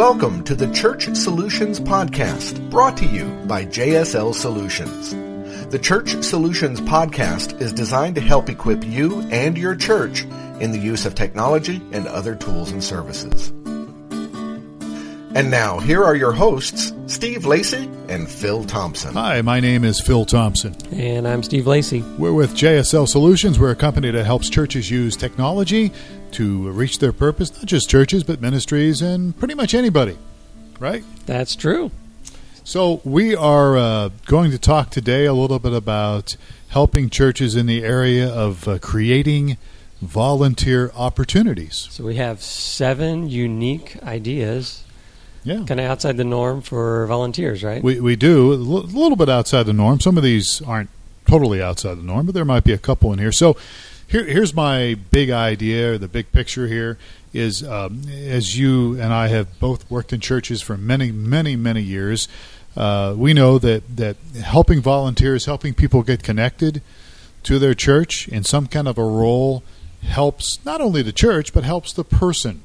[0.00, 5.10] Welcome to the Church Solutions Podcast, brought to you by JSL Solutions.
[5.70, 10.22] The Church Solutions Podcast is designed to help equip you and your church
[10.58, 13.50] in the use of technology and other tools and services.
[15.32, 19.12] And now, here are your hosts, Steve Lacey and Phil Thompson.
[19.12, 20.74] Hi, my name is Phil Thompson.
[20.92, 22.00] And I'm Steve Lacey.
[22.16, 23.58] We're with JSL Solutions.
[23.58, 25.92] We're a company that helps churches use technology
[26.32, 30.16] to reach their purpose, not just churches, but ministries and pretty much anybody,
[30.78, 31.04] right?
[31.26, 31.90] That's true.
[32.64, 36.36] So, we are uh, going to talk today a little bit about
[36.68, 39.56] helping churches in the area of uh, creating
[40.00, 41.88] volunteer opportunities.
[41.90, 44.84] So, we have seven unique ideas
[45.42, 45.64] Yeah.
[45.66, 47.82] kind of outside the norm for volunteers, right?
[47.82, 49.98] We, we do a l- little bit outside the norm.
[50.00, 50.90] Some of these aren't
[51.26, 53.32] totally outside the norm, but there might be a couple in here.
[53.32, 53.56] So
[54.10, 56.98] here, here's my big idea, or the big picture here
[57.32, 61.80] is um, as you and I have both worked in churches for many, many, many
[61.80, 62.26] years,
[62.76, 66.82] uh, we know that, that helping volunteers, helping people get connected
[67.44, 69.62] to their church in some kind of a role
[70.02, 72.62] helps not only the church, but helps the person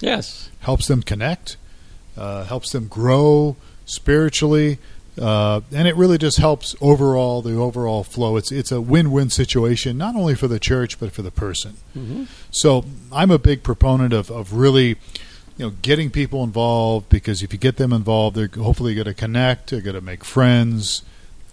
[0.00, 0.48] yes.
[0.60, 1.56] helps them connect,
[2.16, 4.78] uh, helps them grow spiritually,
[5.20, 8.36] uh, and it really just helps overall the overall flow.
[8.36, 11.76] It's it's a win-win situation not only for the church but for the person.
[11.94, 14.96] hmm So I'm a big proponent of of really.
[15.58, 19.12] You know, getting people involved because if you get them involved, they're hopefully going to
[19.12, 19.68] connect.
[19.68, 21.02] They're going to make friends.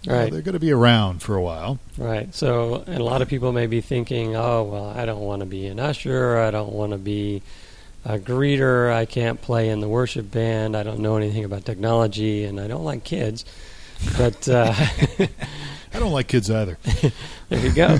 [0.02, 0.32] you know, Right.
[0.32, 1.78] they're going to be around for a while.
[1.98, 2.34] Right.
[2.34, 5.46] So, and a lot of people may be thinking, oh, well, I don't want to
[5.46, 6.38] be an usher.
[6.38, 7.42] I don't want to be
[8.04, 8.92] a greeter.
[8.92, 10.76] I can't play in the worship band.
[10.76, 13.44] I don't know anything about technology, and I don't like kids.
[14.16, 14.72] But uh,
[15.94, 16.78] I don't like kids either.
[17.48, 17.98] there you go.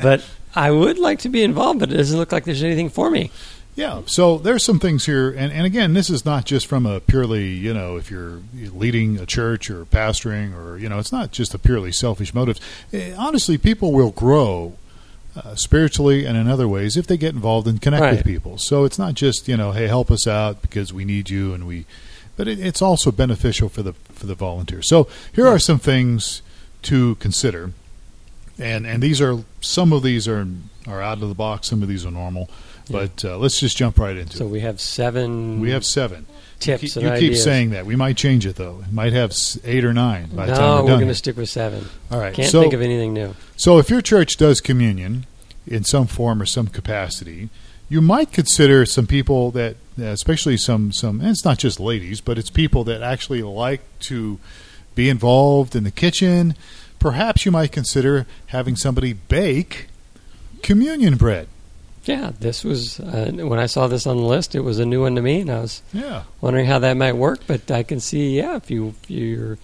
[0.00, 0.24] but
[0.54, 3.30] I would like to be involved, but it doesn't look like there's anything for me.
[3.76, 7.00] Yeah, so there's some things here, and, and again, this is not just from a
[7.00, 11.32] purely, you know, if you're leading a church or pastoring, or you know, it's not
[11.32, 12.60] just a purely selfish motive.
[12.92, 14.74] Eh, honestly, people will grow
[15.36, 18.58] uh, spiritually and in other ways if they get involved and connect with people.
[18.58, 21.66] So it's not just you know, hey, help us out because we need you, and
[21.66, 21.86] we,
[22.36, 24.88] but it, it's also beneficial for the for the volunteers.
[24.88, 26.42] So here are some things
[26.82, 27.72] to consider,
[28.58, 30.46] and and these are some of these are
[30.86, 32.48] are out of the box, some of these are normal.
[32.90, 34.50] But uh, let's just jump right into So it.
[34.50, 35.60] we have seven.
[35.60, 36.26] We have seven.
[36.60, 37.86] tips you you keep saying that.
[37.86, 38.82] We might change it though.
[38.86, 39.34] It might have
[39.64, 41.86] eight or nine by the time we're we're going to stick with seven.
[42.10, 42.34] All right.
[42.34, 43.34] Can't so, think of anything new.
[43.56, 45.26] so if your church does communion
[45.66, 47.48] in some form or some capacity,
[47.88, 51.20] you might consider some people that, uh, especially some some.
[51.20, 54.38] And it's not just ladies, but it's people that actually like to
[54.94, 56.54] be involved in the kitchen.
[56.98, 59.86] Perhaps you might consider having somebody bake
[60.62, 61.48] communion bread.
[62.04, 64.54] Yeah, this was uh, when I saw this on the list.
[64.54, 66.24] It was a new one to me, and I was Yeah.
[66.40, 67.40] wondering how that might work.
[67.46, 69.58] But I can see, yeah, if you if you're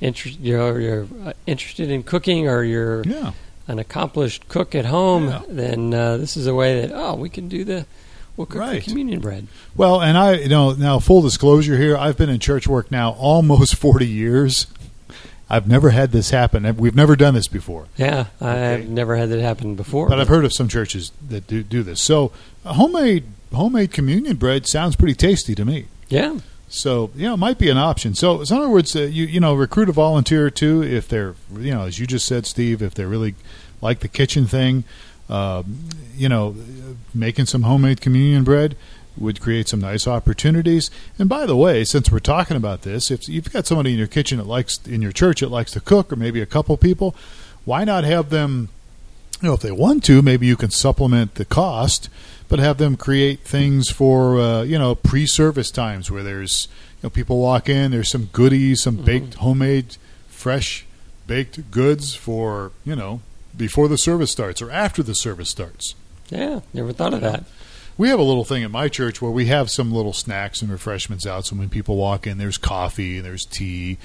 [0.00, 3.32] inter- you're, you're uh, interested in cooking or you're Yeah.
[3.68, 5.42] an accomplished cook at home, Yeah.
[5.48, 7.86] then uh, this is a way that oh, we can do the
[8.36, 8.84] we'll cook Right.
[8.84, 9.48] the communion bread.
[9.76, 13.10] Well, and I, you know, now full disclosure here, I've been in church work now
[13.18, 14.66] almost 40 years.
[15.50, 16.76] I've never had this happen.
[16.76, 17.86] We've never done this before.
[17.96, 20.08] Yeah, I've never had that happen before.
[20.08, 22.00] But I've heard of some churches that do, do this.
[22.00, 22.30] So,
[22.64, 25.86] uh, homemade homemade communion bread sounds pretty tasty to me.
[26.08, 28.14] yeah, So, yeah, it might be an option.
[28.14, 31.34] So, so in other words, uh, you you know, recruit a volunteer too if they're,
[31.58, 33.34] you know, as you just said, Steve, if they really
[33.82, 34.84] like the kitchen thing,
[35.28, 35.80] um,
[36.16, 36.54] you know,
[37.12, 38.76] making some homemade communion bread
[39.16, 40.90] would create some nice opportunities.
[41.18, 44.06] And by the way, since we're talking about this, if you've got somebody in your
[44.06, 47.14] kitchen that likes in your church that likes to cook, or maybe a couple people,
[47.64, 48.68] why not have them?
[49.42, 52.08] You know, if they want to, maybe you can supplement the cost,
[52.48, 57.10] but have them create things for uh, you know pre-service times where there's you know
[57.10, 59.04] people walk in, there's some goodies, some Mhm.
[59.04, 59.96] baked homemade,
[60.28, 60.84] fresh
[61.26, 63.20] baked goods for you know
[63.56, 65.94] before the service starts or after the service starts.
[66.30, 67.44] yeah, never thought of that.
[68.00, 70.70] We have a little thing at my church where we have some little snacks and
[70.70, 71.44] refreshments out.
[71.44, 73.98] So when people walk in, there's coffee and there's tea,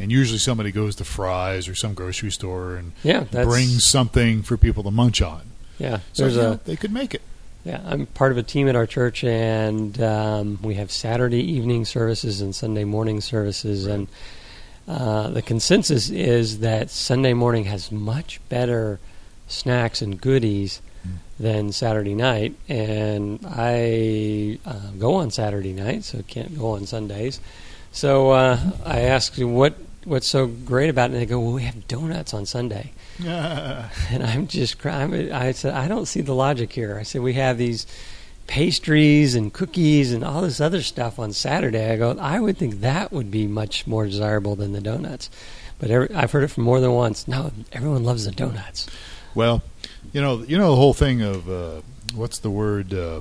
[0.00, 4.56] and usually somebody goes to Fry's or some grocery store and Yeah, brings something for
[4.56, 5.42] people to munch on.
[5.76, 5.98] yeah.
[6.14, 7.20] So There's a they could make it.
[7.66, 11.84] Yeah, I'm part of a team at our church, and um, we have Saturday evening
[11.84, 13.84] services and Sunday morning services.
[13.84, 14.08] And
[14.88, 19.00] uh, the consensus is that Sunday morning has much better
[19.48, 20.80] snacks and goodies.
[21.38, 22.54] Than Saturday night.
[22.68, 27.40] And I uh, go on Saturday night, so can't go on Sundays.
[27.92, 29.74] So uh, I asked what
[30.04, 32.92] what's so great about it, and they go, "Well, we have donuts on Sunday."
[34.10, 35.32] And I'm just crying.
[35.32, 36.98] I said, I don't see the logic here.
[36.98, 37.86] I said, we have these
[38.46, 41.92] pastries and cookies and all this other stuff on Saturday.
[41.92, 45.30] I go, I would think that would be much more desirable than the donuts.
[45.78, 47.26] But every, I've heard it from more than once.
[47.26, 48.86] No, everyone loves the donuts.
[49.34, 49.62] Well,
[50.12, 51.80] you know, you know the whole thing of uh,
[52.14, 52.92] what's the word?
[52.92, 53.20] Uh,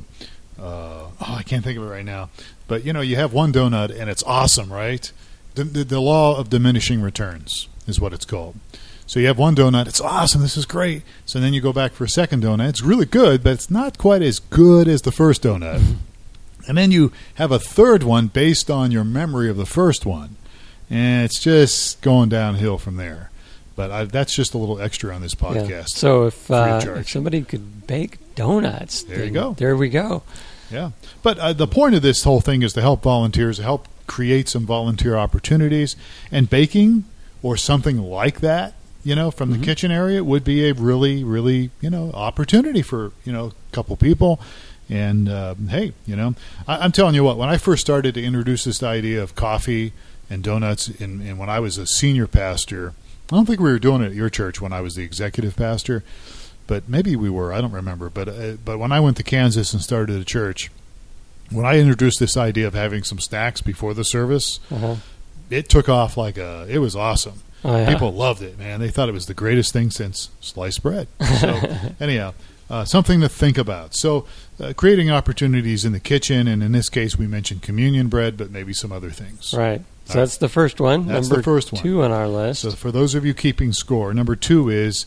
[0.60, 2.30] uh, oh, I can't think of it right now.
[2.68, 5.12] But you know, you have one donut and it's awesome, right?
[5.56, 8.56] The, the, the law of diminishing returns is what it's called.
[9.06, 11.04] So you have one donut, it's awesome, this is great.
[11.26, 13.98] So then you go back for a second donut, it's really good, but it's not
[13.98, 15.96] quite as good as the first donut.
[16.66, 20.38] And then you have a third one based on your memory of the first one.
[20.90, 23.32] And it's just going downhill from there.
[23.76, 25.70] But I, that's just a little extra on this podcast.
[25.70, 25.84] Yeah.
[25.86, 29.54] So if, uh, if somebody could bake donuts, There you go.
[29.54, 30.24] There we go.
[30.72, 30.92] Yeah,
[31.22, 34.50] but uh, the point of this whole thing is to help volunteers, to help create
[34.50, 35.96] some volunteer opportunities,
[36.32, 37.04] and baking
[37.44, 38.74] or something like that,
[39.04, 39.60] you know, from Mhm.
[39.60, 43.76] the kitchen area would be a really, really, you know, opportunity for you know a
[43.76, 44.40] couple people.
[44.90, 46.34] And uh, hey, you know,
[46.68, 49.94] I, I'm telling you what, when I first started to introduce this idea of coffee
[50.30, 52.94] and donuts, and, and when I was a senior pastor,
[53.34, 55.56] I don't think we were doing it at your church when I was the executive
[55.56, 56.04] pastor
[56.66, 57.52] but maybe we were.
[57.52, 58.10] I don't remember.
[58.10, 60.72] But uh, but when I went to Kansas and started a church,
[61.52, 64.96] when I introduced this idea of having some snacks before the service, Uh-huh.
[65.50, 66.66] it took off like a.
[66.70, 67.42] It was awesome.
[67.66, 67.90] Oh, yeah.
[67.92, 68.80] People loved it, man.
[68.80, 71.10] They thought it was the greatest thing since sliced bread.
[71.42, 71.60] So
[72.00, 72.34] anyhow,
[72.70, 73.94] uh, something to think about.
[73.94, 74.26] So
[74.58, 78.52] uh, creating opportunities in the kitchen, and in this case, we mentioned communion bread, but
[78.52, 79.54] maybe some other things.
[79.54, 79.82] Right.
[80.06, 81.08] So that's the first one.
[81.08, 81.82] That's Number the first one.
[81.82, 82.62] two on our list.
[82.64, 85.06] So for those of you keeping score, number two is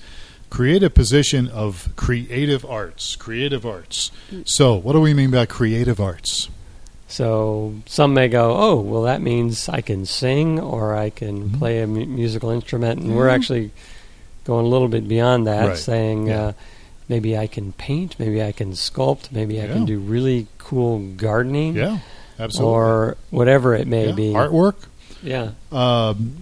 [0.49, 3.15] create a position of creative arts.
[3.17, 4.11] Creative arts.
[4.47, 6.49] So what do we mean by creative arts?
[7.09, 11.59] So some may go, oh, well, that means I can sing or I can Mhm.
[11.59, 13.01] play a mu- musical instrument.
[13.01, 13.35] And we're Mhm.
[13.35, 13.71] actually
[14.45, 15.79] going a little bit beyond that, Right.
[15.79, 16.41] saying Yeah.
[16.43, 16.53] uh,
[17.09, 19.73] maybe I can paint, maybe I can sculpt, maybe I Yeah.
[19.75, 21.99] can do really cool gardening Yeah,
[22.39, 22.75] absolutely.
[22.75, 24.33] or whatever it may Yeah, be.
[24.33, 24.75] artwork.
[25.23, 25.51] Yeah.
[25.73, 26.37] Um,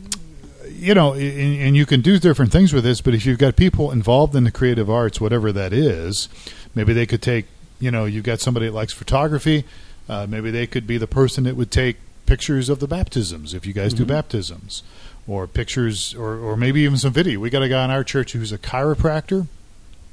[0.70, 3.00] you know, and, and you can do different things with this.
[3.00, 6.28] But if you've got people involved in the creative arts, whatever that is,
[6.74, 7.46] maybe they could take.
[7.80, 9.64] You know, you've got somebody that likes photography.
[10.08, 11.96] Uh, maybe they could be the person that would take
[12.26, 14.08] pictures of the baptisms if you guys do Mhm.
[14.08, 14.82] baptisms,
[15.26, 17.40] or pictures, or or maybe even some video.
[17.40, 19.46] We got a guy in our church who's a chiropractor,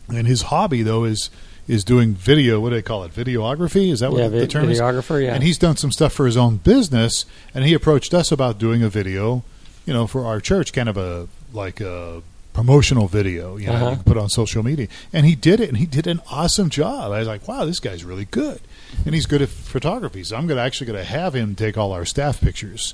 [0.09, 1.29] and his hobby though is
[1.67, 2.59] is doing video.
[2.59, 3.13] What do they call it?
[3.13, 3.91] Videography?
[3.91, 4.79] Is that what yeah, the vi- term is?
[4.79, 5.33] videographer, yeah.
[5.33, 8.83] And he's done some stuff for his own business, and he approached us about doing
[8.83, 9.43] a video,
[9.85, 12.21] you know, for our church, kind of a like a
[12.53, 13.89] promotional video, you know, Uh-huh.
[13.91, 14.87] you can put on social media.
[15.13, 17.11] And he did it, and he did an awesome job.
[17.13, 18.59] I was like, wow, this guy's really good,
[19.05, 20.23] and he's good at photography.
[20.25, 22.93] So I'm gonna actually going to have him take all our staff pictures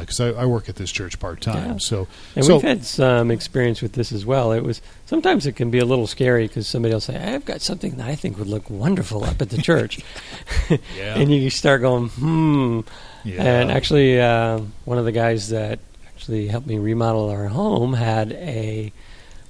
[0.00, 1.72] because I, I work at this church part time.
[1.72, 1.78] Yeah.
[1.78, 4.52] So And so we've had some experience with this as well.
[4.52, 7.60] It was sometimes it can be a little scary because somebody will say, "I've got
[7.60, 10.00] something that I think would look wonderful up at the church,"
[10.70, 12.80] yeah, and you start going, "Hmm."
[13.24, 13.42] yeah.
[13.42, 15.78] And actually, uh, one of the guys that
[16.14, 18.92] actually helped me remodel our home had a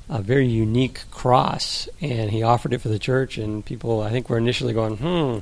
[0.09, 3.39] a very unique cross, and he offered it for the church.
[3.39, 5.39] And people, I think, were initially going, "Hmm,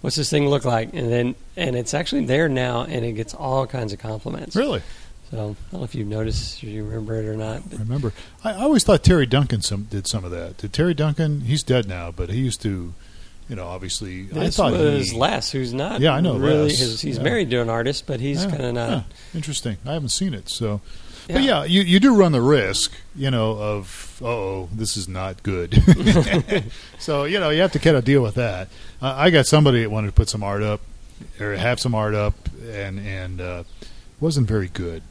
[0.00, 3.34] what's this thing look like?" And then, and it's actually there now, and it gets
[3.34, 4.56] all kinds of compliments.
[4.56, 4.82] really.
[5.30, 7.68] So I don't know if you've noticed, or you remember it or not.
[7.70, 8.12] But remember.
[8.42, 10.56] I, I always thought Terry Duncan some, did some of that.
[10.56, 11.42] Did Terry Duncan?
[11.42, 12.92] He's dead now, but he used to,
[13.48, 14.22] you know, obviously.
[14.32, 16.00] I this thought was he, Les, who's not.
[16.00, 17.22] Yeah, I know Really, Les, his, he's yeah.
[17.22, 18.90] married to an artist, but he's Yeah, kind of not.
[18.90, 19.76] yeah, interesting.
[19.86, 20.80] I haven't seen it, so.
[21.32, 25.42] But yeah, you, you do run the risk, you know, of oh, this is not
[25.42, 25.74] good.
[26.98, 28.68] so you know you have to kind of deal with that.
[29.02, 30.80] Uh, I got somebody that wanted to put some art up
[31.38, 32.34] or have some art up,
[32.70, 33.64] and and uh,
[34.20, 35.02] wasn't very good.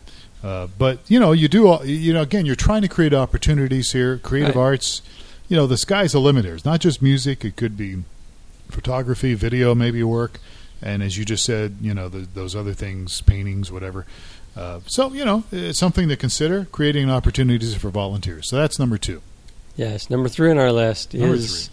[0.43, 1.67] Uh, but you know, you do.
[1.67, 4.17] all- You know, again, you're trying to create opportunities here.
[4.17, 4.61] Creative Right.
[4.61, 5.01] arts.
[5.49, 6.45] You know, the sky's the limit.
[6.45, 6.53] here.
[6.55, 7.43] It's not just music.
[7.43, 8.03] It could be
[8.69, 10.39] photography, video, maybe work,
[10.81, 14.05] and as you just said, you know, the, those other things, paintings, whatever.
[14.59, 16.65] Uh, so you know, it's something to consider.
[16.65, 18.49] Creating opportunities for volunteers.
[18.49, 19.21] So that's number two.
[19.77, 21.69] Yes, number three on our list Number is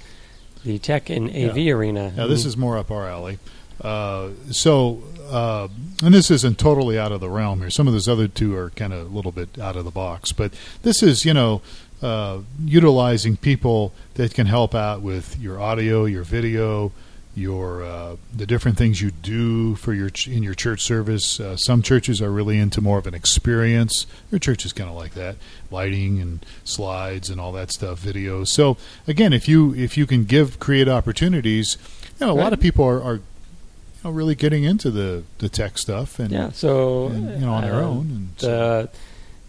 [0.64, 2.12] the tech and AV arena.
[2.16, 3.40] Now, this is more up our alley.
[3.81, 5.66] Uh, so, uh,
[6.02, 7.71] and this isn't totally out of the realm here.
[7.71, 10.31] Some of those other two are kind of a little bit out of the box,
[10.31, 11.62] but this is, you know,
[12.00, 16.93] uh, utilizing people that can help out with your audio, your video,
[17.37, 21.38] your uh, the different things you do for your ch- in your church service.
[21.38, 24.07] Uh, some churches are really into more of an experience.
[24.31, 25.37] Your church is kind of like that,
[25.71, 28.49] lighting and slides and all that stuff, videos.
[28.49, 31.76] So again, if you if you can give create opportunities,
[32.19, 33.23] you know, a lot of people are, are you
[34.05, 37.62] know really getting into the the tech stuff and, yeah, so and, you know on
[37.62, 38.07] their uh, own.
[38.11, 38.88] And so- The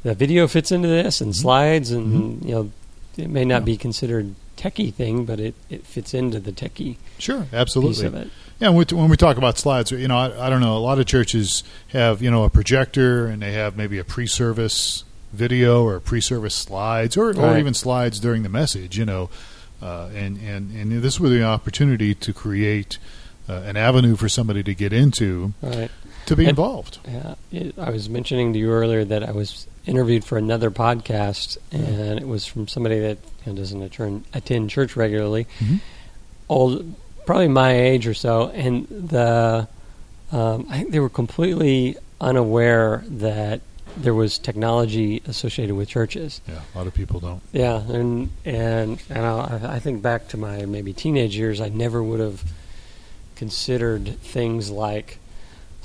[0.09, 1.37] the video fits into this and Mhm.
[1.37, 2.71] slides, and you know
[3.17, 3.65] it may not Yeah.
[3.65, 8.05] be considered techie thing, but it, it fits into the techie Sure, piece absolutely.
[8.07, 8.29] of it.
[8.59, 10.75] Yeah, when we, talk about slides, you know, I, I don't know.
[10.77, 15.03] A lot of churches have you know a projector and they have maybe a pre-service
[15.31, 18.97] video or pre-service slides or, or even slides during the message.
[18.97, 19.29] You know,
[19.81, 22.97] uh, and and and this was the opportunity to create
[23.47, 25.91] uh, an avenue for somebody to get into Right.
[26.25, 26.97] to be And- involved.
[27.07, 31.57] Yeah, it, I was mentioning to you earlier that I was interviewed for another podcast,
[31.71, 35.79] and it was from somebody that you know, doesn't attend, attend church regularly, Mhm.
[36.49, 36.93] old,
[37.25, 39.67] probably my age or so, and the
[40.31, 43.61] um, I think they were completely unaware that
[43.95, 46.41] there was technology associated with churches.
[46.47, 47.41] Yeah, a lot of people don't.
[47.53, 52.03] Yeah, and and and I, I think back to my maybe teenage years, I never
[52.03, 52.43] would have
[53.35, 55.17] considered things like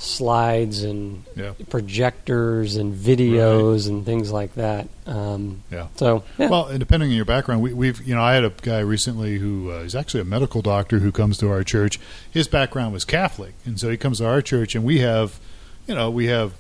[0.03, 1.53] slides and Yeah.
[1.71, 4.89] projectors and videos and things like that.
[5.07, 5.87] Um, Yeah.
[5.97, 8.53] so yeah, Well, and depending on your background, we, we've you know I had a
[8.63, 12.01] guy recently who uh, is actually a medical doctor who comes to our church.
[12.31, 15.39] His background was Catholic, and so he comes to our church, and we have,
[15.87, 16.53] you know, we have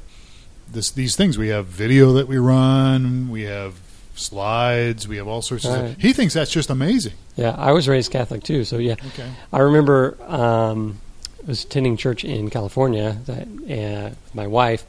[0.71, 1.37] this these things.
[1.37, 3.29] We have video that we run.
[3.31, 3.75] We have
[4.15, 5.09] slides.
[5.09, 5.73] We have all sorts of.
[5.81, 5.97] Right.
[5.99, 7.15] He thinks that's just amazing.
[7.37, 8.65] yeah, I was raised Catholic too.
[8.65, 9.29] So yeah, Okay.
[9.53, 11.01] I remember um,
[11.47, 14.85] was attending church in California that, uh, with my wife,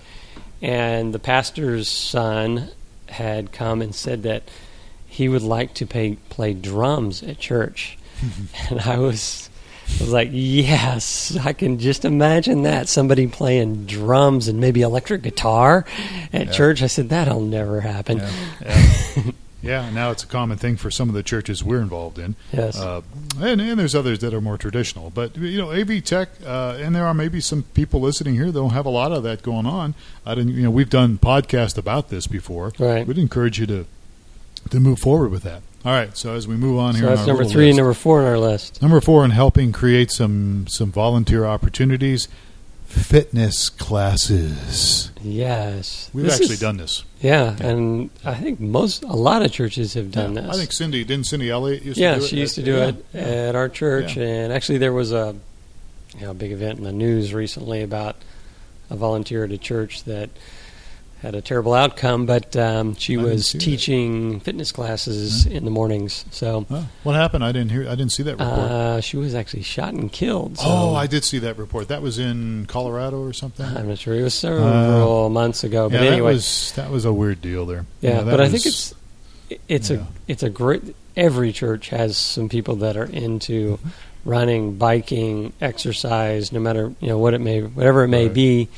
[0.61, 2.69] and the pastor's son
[3.09, 4.43] had come and said that
[5.07, 7.97] he would like to pay, play drums at church,
[8.69, 9.49] and I was.
[9.85, 15.23] I was like, yes, I can just imagine that somebody playing drums and maybe electric
[15.23, 15.85] guitar
[16.31, 16.51] at Yeah.
[16.53, 16.81] church.
[16.81, 18.19] I said that'll never happen.
[18.19, 18.31] Yeah.
[18.61, 19.23] Yeah.
[19.63, 19.89] yeah.
[19.89, 22.35] Now it's a common thing for some of the churches we're involved in.
[22.51, 23.01] Yes, Uh,
[23.39, 25.09] and, and there's others that are more traditional.
[25.09, 28.53] But, you know, AV Tech, uh, and there are maybe some people listening here that
[28.53, 29.95] don't have a lot of that going on.
[30.25, 32.73] I didn't, you know, we've done podcasts about this before.
[32.77, 33.07] Right.
[33.07, 33.85] We'd encourage you to
[34.69, 35.61] to move forward with that.
[35.85, 36.15] All right.
[36.17, 38.25] So as we move on so here, on that's number three and number four on
[38.25, 38.81] our list.
[38.81, 42.27] Number four, in helping create some some volunteer opportunities,
[42.93, 45.11] fitness classes.
[45.21, 47.03] Yes, We've This actually is- done this.
[47.21, 50.41] Yeah, and I think most, a lot of churches have done Yeah.
[50.41, 50.49] this.
[50.55, 52.27] I think Cindy didn't Cindy Elliott used yeah, to do it.
[52.29, 53.21] she used to at- do yeah, it yeah.
[53.21, 54.23] at our church, Yeah.
[54.23, 55.35] and actually there was a
[56.19, 58.17] you know, big event in the news recently about
[58.89, 60.29] a volunteer at a church that
[61.23, 63.63] had a terrible outcome, but um, she I was see that.
[63.63, 66.23] teaching fitness classes in the mornings.
[66.29, 67.43] So Oh, what happened?
[67.43, 67.87] I didn't hear.
[67.89, 68.59] I didn't see that report.
[68.59, 70.57] uh, she was actually shot and killed.
[70.59, 71.87] So oh, I did see that report.
[71.87, 73.65] That was in Colorado or something.
[73.65, 74.13] I'm not sure.
[74.13, 77.65] It was several months ago, but yeah, anyway, that was that was a weird deal
[77.65, 77.85] there.
[78.01, 78.93] Yeah, that but I think it's
[79.67, 79.97] it's yeah.
[79.97, 80.95] a it's a great.
[81.15, 83.89] Every church has some people that are into Mm-hmm.
[84.29, 88.33] running, biking, exercise, no matter you know what it may, whatever it may Right.
[88.33, 88.69] be.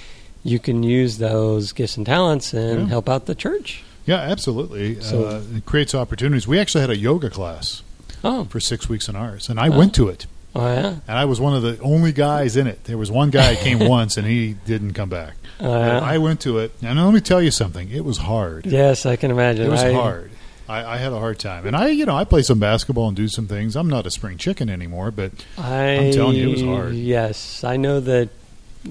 [0.45, 2.87] You can use those gifts and talents and Yeah.
[2.87, 3.83] help out the church.
[4.05, 5.01] yeah, absolutely.
[5.01, 6.47] So- uh, it creates opportunities.
[6.47, 7.81] We actually had a yoga class
[8.23, 9.77] Oh, for six weeks in ours, and I Oh.
[9.77, 10.25] went to it,
[10.55, 12.83] oh yeah, and I was one of the only guys in it.
[12.85, 15.33] There was one guy who came once, and he didn't come back.
[15.59, 15.99] oh, yeah.
[15.99, 17.89] I went to it, and let me tell you something.
[17.91, 18.65] It was hard.
[18.67, 19.65] yes, I can imagine.
[19.65, 20.29] It was I- hard.
[20.67, 23.15] I, I had a hard time, and I, you know, I play some basketball and
[23.15, 23.75] do some things.
[23.75, 26.93] I'm not a spring chicken anymore, but I, I'm telling you, it was hard.
[26.95, 28.29] Yes, I know that.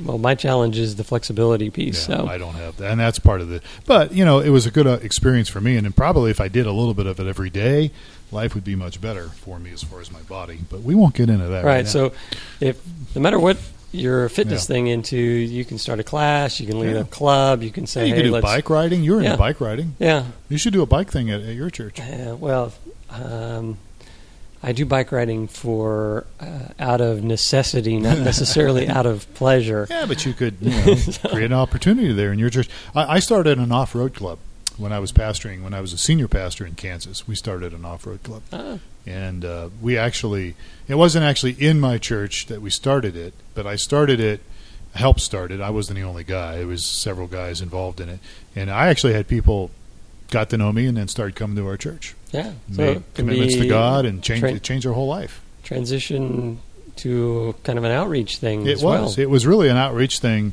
[0.04, 2.08] Well, my challenge is the flexibility piece.
[2.08, 3.62] Yeah, so I don't have that, and that's part of it.
[3.86, 6.40] But you know, it was a good uh, experience for me, and then probably if
[6.40, 7.90] I did a little bit of it every day,
[8.32, 10.58] life would be much better for me as far as my body.
[10.68, 11.64] But we won't get into that.
[11.64, 11.74] Right.
[11.76, 11.86] Right.
[11.88, 12.12] So,
[12.60, 12.80] if
[13.14, 13.56] no matter what
[13.92, 14.74] your fitness Yeah.
[14.74, 17.02] thing into, you can start a class, you can lead Yeah.
[17.02, 19.04] a club, you can say, you "Hey, can do let's." bike riding.
[19.04, 19.94] You're into bike riding.
[20.00, 20.24] Yeah.
[20.48, 22.00] You should do a bike thing at, at your church.
[22.00, 22.72] Uh, well,
[23.10, 23.76] um,
[24.64, 29.86] I do bike riding for uh, out of necessity, not necessarily out of pleasure.
[29.90, 30.96] Yeah, but you could you know,
[31.28, 32.70] create an opportunity there in your church.
[32.94, 34.38] I, I started an off-road club
[34.78, 35.62] when I was pastoring.
[35.62, 38.42] When I was a senior pastor in Kansas, we started an off-road club.
[38.52, 40.54] Ah, and uh, we actually
[40.88, 44.40] it wasn't actually in my church that we started it but i started it
[44.94, 48.18] helped start it i wasn't the only guy it was several guys involved in it
[48.56, 49.70] and i actually had people
[50.30, 52.52] got to know me and then started coming to our church yeah.
[52.72, 56.60] So made commitments to god and changed tra- it changed their whole life transition
[56.96, 58.66] to kind of an outreach thing.
[58.66, 59.24] it as was well.
[59.24, 60.52] it was really an outreach thing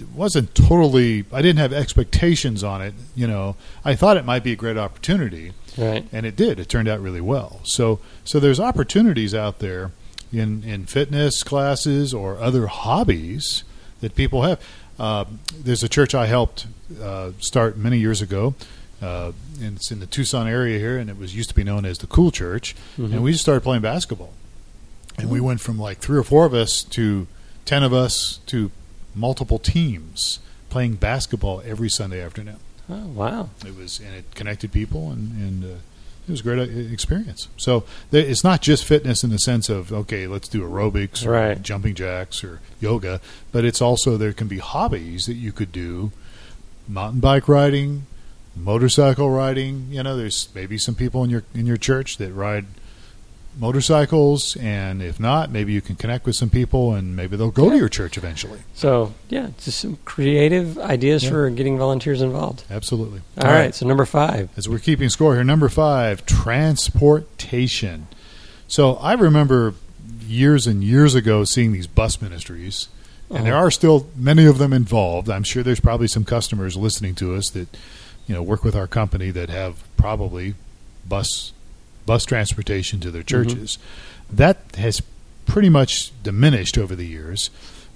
[0.00, 4.42] it wasn't totally i didn't have expectations on it you know i thought it might
[4.42, 6.06] be a great opportunity right.
[6.12, 6.58] and it did.
[6.58, 7.60] It turned out really well.
[7.64, 9.92] So so there's opportunities out there
[10.32, 13.64] in in fitness classes or other hobbies
[14.00, 14.60] that people have.
[14.98, 15.24] Uh,
[15.58, 16.66] there's a church I helped
[17.00, 18.54] uh, start many years ago.
[19.04, 21.84] Uh, and it's in the Tucson area here, and it was used to be known
[21.84, 22.74] as the Cool Church.
[22.98, 23.12] Mhm.
[23.12, 24.32] And we just started playing basketball,
[25.18, 27.26] and we went from like three or four of us to
[27.66, 28.70] ten of us to
[29.14, 30.38] multiple teams
[30.70, 32.56] playing basketball every Sunday afternoon.
[32.90, 33.50] Oh, wow.
[33.66, 35.68] It was and it connected people and and uh,
[36.26, 37.48] it was a great uh, experience.
[37.56, 41.30] So there, it's not just fitness in the sense of okay, let's do aerobics or
[41.30, 41.62] Right.
[41.62, 43.20] jumping jacks or yoga,
[43.52, 46.10] but it's also there can be hobbies that you could do,
[46.88, 48.06] mountain bike riding,
[48.56, 49.88] motorcycle riding.
[49.90, 52.66] You know, there's maybe some people in your in your church that ride
[53.56, 57.70] motorcycles, and if not, maybe you can connect with some people, and maybe they'll go
[57.70, 58.58] to your church eventually.
[58.74, 61.30] So yeah, just some creative ideas Yeah.
[61.30, 62.64] for getting volunteers involved.
[62.70, 63.20] Absolutely.
[63.40, 64.48] All right, so number five.
[64.56, 68.08] As we're keeping score here, number five, transportation.
[68.66, 69.74] So I remember
[70.26, 72.88] years and years ago seeing these bus ministries,
[73.30, 73.66] and there Uh-huh.
[73.66, 75.30] are still many of them involved.
[75.30, 77.68] I'm sure there's probably some customers listening to us that
[78.26, 80.54] you know work with our company that have probably
[81.08, 81.52] bus
[82.06, 83.48] bus transportation to their Mm-hmm.
[83.48, 83.78] churches.
[84.32, 85.02] That has
[85.46, 87.50] pretty much diminished over the years,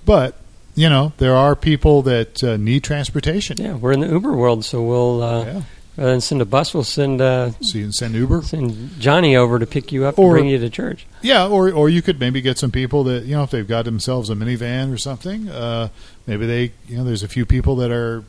[0.04, 0.36] but
[0.74, 3.56] you know there are people that uh, need transportation.
[3.58, 5.62] Yeah, we're in the Uber world, so we'll uh, Yeah.
[5.96, 8.42] rather than send a bus, we'll send uh, So you can send Uber.
[8.42, 11.06] send Johnny over to pick you up Or- and bring you to church.
[11.22, 13.84] Yeah, or or you could maybe get some people that you know if they've got
[13.86, 15.48] themselves a minivan or something.
[15.48, 15.88] Uh,
[16.26, 18.22] maybe they you know there's a few people that are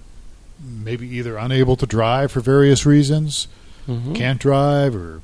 [0.63, 3.48] maybe either unable to drive for various reasons,
[3.88, 4.16] Mhm.
[4.16, 5.22] can't drive or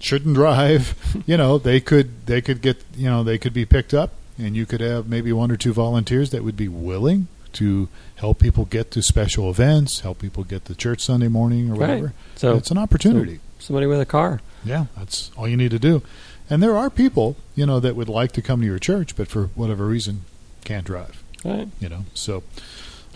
[0.00, 0.94] shouldn't drive.
[1.26, 4.56] you know they could they could get you know they could be picked up, and
[4.56, 8.64] you could have maybe one or two volunteers that would be willing to help people
[8.66, 11.80] get to special events, help people get to church Sunday morning or Right.
[11.88, 12.12] whatever.
[12.36, 13.40] So it's an opportunity.
[13.60, 14.40] somebody with a car.
[14.64, 16.02] Yeah, that's all you need to do.
[16.48, 19.26] And there are people, you know, that would like to come to your church, but
[19.28, 20.20] for whatever reason
[20.64, 21.22] can't drive.
[21.44, 21.68] Right.
[21.80, 22.42] You know, so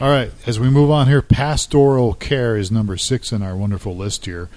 [0.03, 0.33] all right.
[0.49, 4.49] As we move on here, pastoral care is number six in our wonderful list here.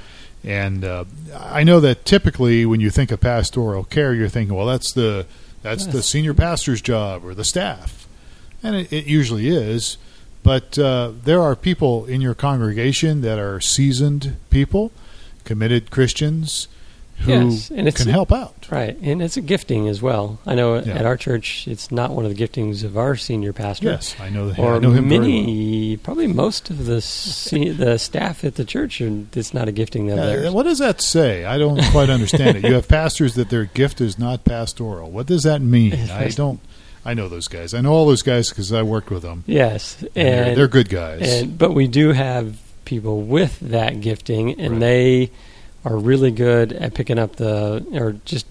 [0.44, 4.66] And uh, I know that typically when you think of pastoral care, you're thinking, well,
[4.66, 5.28] that's the
[5.62, 8.08] that's the senior pastor's job or the staff,
[8.64, 9.98] and it, it usually is.
[10.42, 14.92] But uh, there are people in your congregation that are seasoned people,
[15.44, 16.68] committed Christians,
[17.20, 18.68] who Yes, and it's- can help out.
[18.70, 20.38] Right, and it's a gifting as well.
[20.46, 20.96] I know Yeah.
[20.96, 23.86] at our church, it's not one of the giftings of our senior pastor.
[23.88, 24.54] Yes, I know.
[24.58, 25.30] Or I know him very well.
[25.30, 29.72] many, probably most of the se- the staff at the church, and it's not a
[29.72, 30.52] gifting of Uh, theirs.
[30.54, 31.46] what does that say?
[31.46, 32.64] I don't quite understand it.
[32.66, 35.10] You have pastors that their gift is not pastoral.
[35.10, 35.94] What does that mean?
[36.12, 36.60] I don't.
[37.08, 37.74] I know those guys.
[37.76, 39.44] I know all those guys because I worked with them.
[39.46, 41.22] yes, And they're, they're good guys.
[41.42, 44.80] And but we do have people with that gifting, and Right.
[44.80, 45.32] they
[45.86, 48.46] are really good at picking up the or just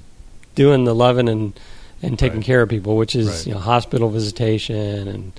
[0.55, 1.53] doing the loving and
[2.03, 2.47] and taking Right.
[2.47, 3.47] care of people, which is Right.
[3.49, 5.33] you know hospital visitation and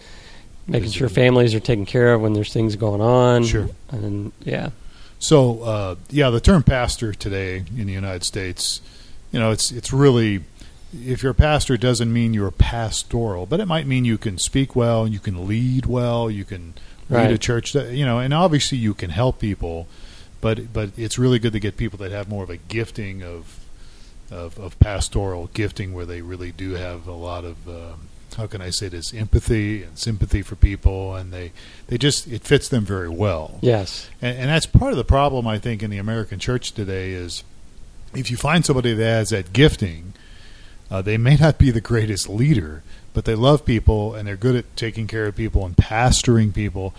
[0.68, 3.44] making sure families are taken care of when there's things going on.
[3.46, 3.70] Sure.
[3.92, 4.70] and yeah,
[5.20, 8.82] So, uh, yeah, the term pastor today in the United States,
[9.32, 10.42] you know, it's it's really
[11.06, 14.38] if you're a pastor, it doesn't mean you're pastoral, but it might mean you can
[14.38, 16.74] speak well, you can lead well, you can
[17.10, 19.88] lead a church, that, you know, and obviously you can help people,
[20.46, 23.66] but but it's really good to get people that have more of a gifting of
[24.30, 27.68] of, of pastoral gifting, where they really do have a lot of.
[27.68, 29.12] Um, how can I say this?
[29.12, 31.52] Empathy and sympathy for people, and they,
[31.88, 33.58] they just it fits them very well.
[33.62, 37.14] yes, And, and that's part of the problem, I think, in the American church today
[37.14, 37.44] is
[38.14, 40.14] if you find somebody that has that gifting,
[40.92, 44.56] uh, they may not be the greatest leader, but they love people and they're good
[44.56, 46.94] at taking care of people and pastoring people.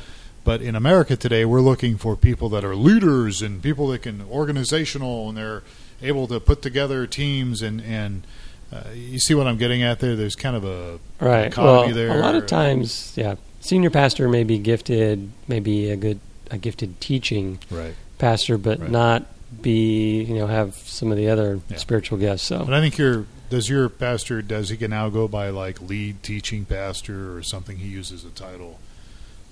[0.46, 4.22] But in America today, we're looking for people that are leaders and people that can
[4.30, 5.64] organizational and they're
[6.00, 8.24] able to put together teams and and
[8.72, 10.14] uh, you see what I'm getting at there.
[10.14, 11.54] There's kind of a right.
[11.56, 12.10] Well, there.
[12.16, 16.20] a lot of times, yeah, senior pastor may be gifted, maybe a good
[16.52, 17.96] a gifted teaching right.
[18.18, 18.90] pastor, but Right.
[18.90, 19.26] not
[19.62, 21.76] be you know have some of the other Yeah.
[21.78, 22.44] spiritual gifts.
[22.44, 25.80] So But I think your does your pastor does he can now go by like
[25.82, 27.78] lead teaching pastor or something?
[27.78, 28.78] He uses a title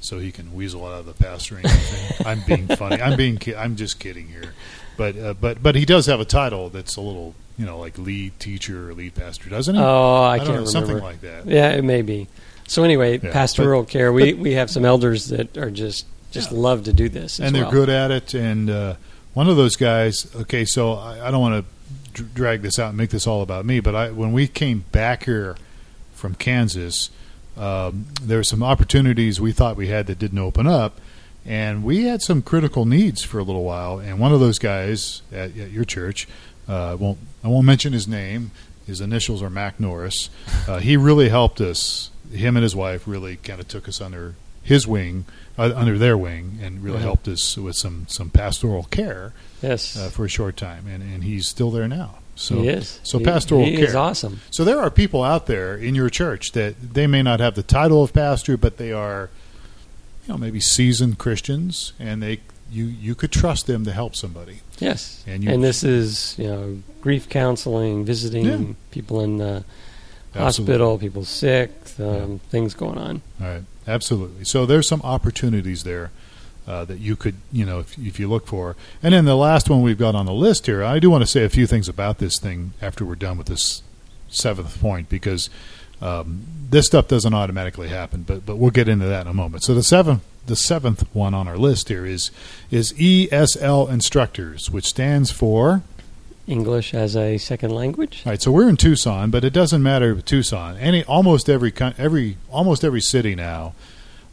[0.04, 2.26] so he can weasel out of the pastoring thing.
[2.26, 3.00] I'm being funny.
[3.00, 4.52] I'm being ki- I'm just kidding here,
[4.96, 7.96] but uh, but but he does have a title that's a little you know like
[7.98, 9.80] lead teacher or lead pastor, doesn't he?
[9.80, 10.70] Oh, I, don't can't know, remember.
[10.70, 11.46] something like that.
[11.46, 12.28] Yeah, it may be.
[12.66, 14.12] So anyway, Yeah, pastoral care.
[14.12, 16.58] We we have some elders that are just just Yeah.
[16.58, 17.72] love to do this, and they're well.
[17.72, 18.34] good at it.
[18.34, 18.94] And uh,
[19.34, 20.26] one of those guys.
[20.36, 23.42] Okay, so I, I don't want to dr- drag this out and make this all
[23.42, 25.56] about me, but I when we came back here
[26.14, 27.10] from Kansas,
[27.56, 31.00] um, there were some opportunities we thought we had that didn't open up.
[31.46, 35.20] And we had some critical needs for a little while, and one of those guys
[35.30, 36.26] at, at your church,
[36.66, 38.50] uh, won't I won't mention his name.
[38.86, 40.30] His initials are Mac Norris.
[40.66, 42.10] Uh, he really helped us.
[42.32, 45.26] Him and his wife really kind of took us under his wing,
[45.58, 47.02] uh, under their wing, and really Mhm.
[47.02, 50.86] helped us with some some pastoral care Yes, uh, for a short time.
[50.86, 52.20] And, and he's still there now.
[52.36, 52.98] So he is.
[53.04, 53.86] so He- pastoral he care.
[53.86, 54.40] is awesome.
[54.50, 57.62] so there are people out there in your church that they may not have the
[57.62, 59.30] title of pastor, but they are,
[60.26, 62.40] you know, maybe seasoned Christians, and they
[62.72, 64.60] you you could trust them to help somebody.
[64.80, 68.74] Yes, And and, this is you know grief counseling, visiting Yeah.
[68.90, 69.64] people in the
[70.34, 70.72] Absolutely.
[70.74, 71.70] hospital, people sick,
[72.00, 73.22] um, things going on.
[73.40, 74.44] All right, absolutely.
[74.44, 76.10] So there's some opportunities there
[76.66, 78.76] uh, that you could, you know, if, if you look for.
[79.02, 81.26] And then the last one we've got on the list here, I do want to
[81.26, 83.82] say a few things about this thing after we're done with this
[84.28, 85.50] seventh point because
[86.00, 89.64] um, this stuff doesn't automatically happen, but but we'll get into that in a moment.
[89.64, 92.30] So the seventh the seventh one on our list here is
[92.70, 95.82] is ESL instructors, which stands for
[96.46, 98.22] English as a second language.
[98.26, 100.76] All right, so we're in Tucson, but it doesn't matter Tucson.
[100.76, 103.74] Any almost every every almost every city now,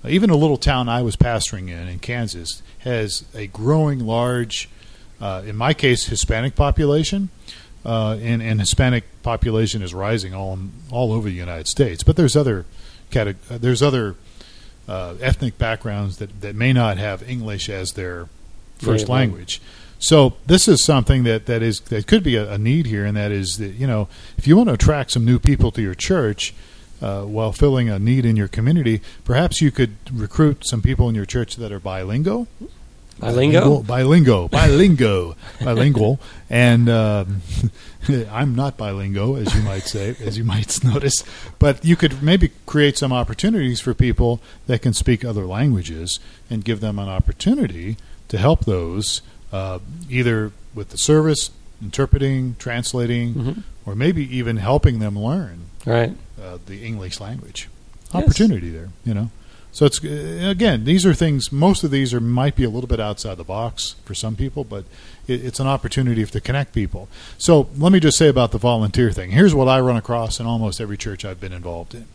[0.08, 4.70] even a little town I was pastoring in in Kansas has a growing large,
[5.20, 7.30] uh, in my case, Hispanic population,
[7.86, 10.58] uh, and and Hispanic population is rising all
[10.90, 12.04] all over the United States.
[12.04, 12.66] But there's other
[13.16, 14.16] uh, there's other
[14.88, 18.28] uh, ethnic backgrounds that that may not have English as their
[18.78, 19.62] first Native language.
[20.00, 23.16] So this is something that, that is that could be a, a need here, and
[23.16, 25.94] that is that you know if you want to attract some new people to your
[25.94, 26.56] church
[27.02, 31.16] uh, while filling a need in your community, perhaps you could recruit some people in
[31.16, 32.48] your church that are bilingual,
[33.20, 33.86] Bilingo.
[33.86, 37.42] bilingual, bilingual, bilingual, and um,
[38.32, 41.24] I'm not bilingual, as you might say, as you might notice.
[41.60, 46.64] But you could maybe create some opportunities for people that can speak other languages and
[46.66, 47.98] give them an opportunity
[48.30, 53.64] to help those uh, either with the service, interpreting, translating, Mhm.
[53.86, 56.16] or maybe even helping them learn Right.
[56.42, 57.70] uh, the English language.
[58.14, 58.24] Yes.
[58.24, 59.30] Opportunity there, you know.
[59.74, 61.52] So it's uh, again, these are things.
[61.52, 64.64] Most of these are might be a little bit outside the box for some people,
[64.64, 64.84] but
[65.28, 67.08] it, it's an opportunity to connect people.
[67.38, 69.32] So let me just say about the volunteer thing.
[69.32, 72.06] Here's what I run across in almost every church I've been involved in.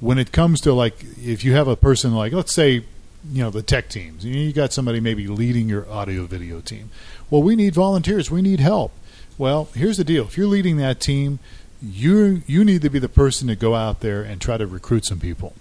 [0.00, 2.84] When it comes to like, if you have a person like, let's say,
[3.30, 6.88] you know, the tech teams, you, you got somebody maybe leading your audio video team.
[7.28, 8.30] Well, we need volunteers.
[8.30, 8.92] We need help.
[9.36, 10.24] Well, here's the deal.
[10.24, 11.38] If you're leading that team,
[11.82, 15.06] you you need to be the person to go out there and try to recruit
[15.06, 15.54] some people.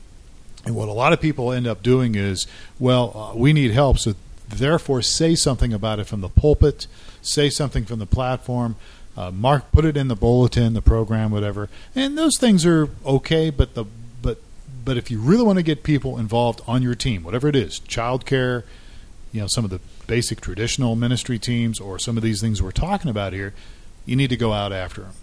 [0.66, 2.46] And what a lot of people end up doing is,
[2.80, 4.14] well, uh, we need help, so
[4.50, 6.88] therefore say something about it from the pulpit,
[7.22, 8.76] say something from the platform,
[9.16, 11.70] uh, mark, put it in the bulletin, the program, whatever.
[11.96, 13.86] And those things are okay, but the
[14.22, 14.40] but
[14.84, 17.80] but if you really want to get people involved on your team, whatever it is,
[17.80, 18.64] childcare,
[19.32, 22.72] you know, some of the basic traditional ministry teams, or some of these things we're
[22.72, 23.54] talking about here,
[24.06, 25.14] you need to go out after them,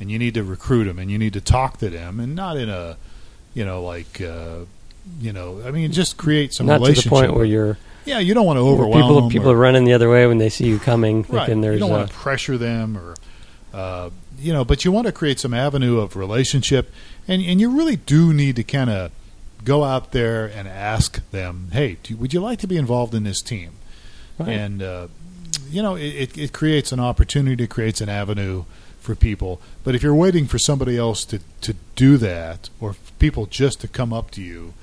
[0.00, 2.56] and you need to recruit them, and you need to talk to them, and not
[2.56, 2.96] in a,
[3.54, 4.60] you know, like, uh,
[5.20, 7.10] you know, I mean, just create some Not to the relationship.
[7.10, 9.30] point where you're yeah, you don't want to overwhelm people them.
[9.30, 11.48] people or- are running the other way when they see you coming, right.
[11.48, 13.14] You there's don't want to pressure them, or
[13.74, 16.90] uh, you know, but you want to create some avenue of relationship,
[17.26, 19.12] and and you really do need to kind of
[19.64, 23.24] go out there and ask them, hey, do, would you like to be involved in
[23.24, 23.72] this team?
[24.38, 24.50] Right.
[24.50, 25.08] and uh,
[25.68, 28.64] you know it, it, it creates an opportunity, it creates an avenue
[29.08, 29.58] for people.
[29.84, 33.88] But if you're waiting for somebody else to, to do that, or people just to
[33.88, 34.74] come up to you,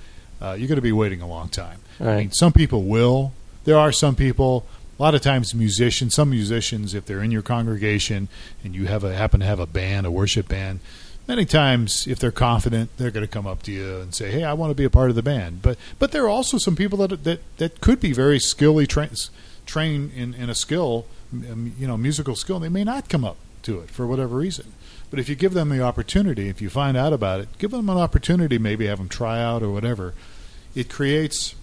[0.42, 1.80] uh, you're going to be waiting a long time.
[2.00, 3.34] I mean, some people will.
[3.66, 4.66] There are some people.
[4.98, 6.16] A lot of times, musicians.
[6.16, 8.28] Some musicians, if they're in your congregation
[8.64, 10.80] and you have a happen to have a band, a worship band,
[11.28, 14.44] many times, if they're confident, they're going to come up to you and say, "Hey,
[14.44, 16.76] I want to be a part of the band." But but there are also some
[16.76, 19.30] people that that, that could be very skillly trained
[19.68, 22.56] trained in, in a skill, you know, musical skill.
[22.56, 24.72] and They may not come up to it for whatever reason.
[25.12, 27.90] But if you give them the opportunity, if you find out about it, give them
[27.90, 28.58] an opportunity.
[28.58, 30.14] Maybe have them try out or whatever.
[30.74, 31.56] It creates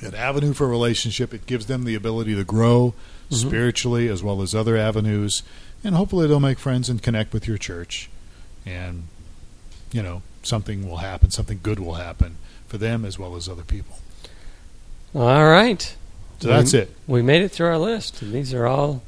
[0.00, 1.32] an avenue for relationship.
[1.32, 2.94] It gives them the ability to grow
[3.30, 3.36] Mhm.
[3.36, 5.42] spiritually as well as other avenues,
[5.82, 8.10] and hopefully they'll make friends and connect with your church,
[8.66, 9.04] and
[9.92, 13.62] you know something will happen, something good will happen for them as well as other
[13.62, 13.98] people.
[15.14, 15.94] All right.
[16.40, 16.94] So that's it.
[17.06, 18.20] We made it through our list.
[18.20, 19.02] These are all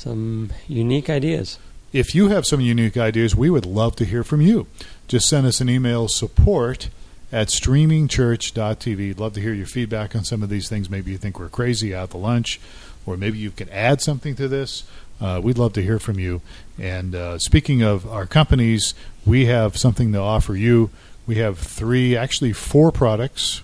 [0.00, 1.58] some unique ideas.
[1.92, 4.66] If you have some unique ideas, we would love to hear from you.
[5.08, 6.88] Just send us an email support
[7.32, 9.18] at streamingchurch.tv.
[9.18, 10.88] Love to hear your feedback on some of these things.
[10.88, 12.60] Maybe you think we're crazy out to lunch,
[13.06, 14.84] or maybe you can add something to this.
[15.20, 16.40] Uh, we'd love to hear from you.
[16.78, 18.94] And uh, speaking of our companies,
[19.26, 20.90] we have something to offer you.
[21.26, 23.62] We have three, actually four products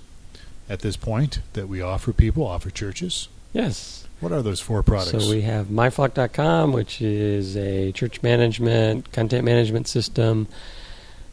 [0.69, 3.29] at this point that we offer people, offer churches.
[3.53, 4.06] Yes.
[4.21, 5.25] What are those four products?
[5.25, 10.49] So we have myflock.com, which is a church management, content management system.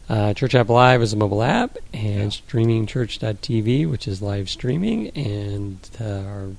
[0.10, 5.10] Uh, church App Live is a mobile app, and streamingchurch.tv, which is live streaming.
[5.10, 6.50] And uh, our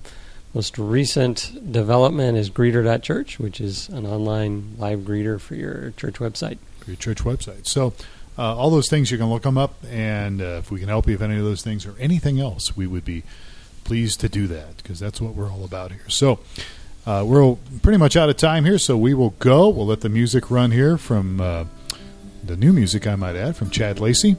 [0.55, 6.57] most recent development is greeter.church, which is an online live greeter for your church website.
[6.81, 7.67] for your church website.
[7.67, 7.93] So,
[8.39, 11.07] uh, all those things you can look them up, and uh, if we can help
[11.07, 13.25] you with any of those things or anything else, we would be
[13.85, 16.09] please to do that because that's what we're all about here.
[16.09, 16.41] So
[17.07, 19.69] uh, we're pretty much out of time here, so we will go.
[19.69, 21.65] We'll let the music run here from uh,
[22.43, 24.37] the new music, I might add, from Chad Lacey.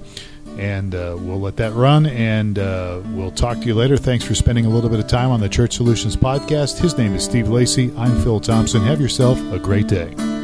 [0.57, 3.97] And uh, we'll let that run, and uh, we'll talk to you later.
[3.97, 6.79] Thanks for spending a little bit of time on the Church Solutions podcast.
[6.79, 7.91] His name is Steve Lacey.
[7.97, 8.81] I'm Phil Thompson.
[8.83, 10.34] Have yourself a great day.